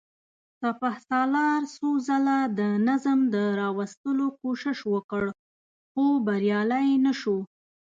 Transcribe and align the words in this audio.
سپهسالار 0.59 1.61
څو 1.75 1.89
ځله 2.07 2.37
د 2.59 2.61
نظم 2.87 3.19
د 3.35 3.35
راوستلو 3.61 4.25
کوشش 4.41 4.77
وکړ، 4.93 5.23
خو 5.91 6.03
بريالی 6.27 6.87
نه 7.05 7.13
شو. 7.19 7.37